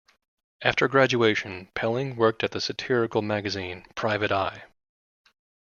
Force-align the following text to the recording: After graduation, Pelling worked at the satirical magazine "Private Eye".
After 0.63 0.87
graduation, 0.87 1.67
Pelling 1.75 2.15
worked 2.15 2.43
at 2.43 2.53
the 2.53 2.59
satirical 2.59 3.21
magazine 3.21 3.85
"Private 3.93 4.31
Eye". 4.31 4.63